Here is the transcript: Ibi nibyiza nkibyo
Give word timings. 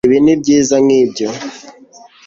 Ibi 0.07 0.17
nibyiza 0.23 0.75
nkibyo 0.85 1.27